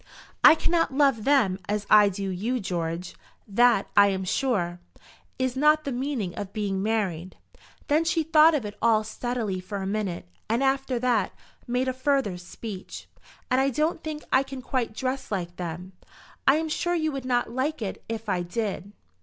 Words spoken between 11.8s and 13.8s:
a further speech. "And I